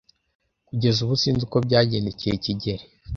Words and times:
Kugeza 0.67 0.97
ubu 1.01 1.13
sinzi 1.21 1.41
uko 1.47 1.57
byagendekeye 1.65 2.35
kigeli. 2.43 2.83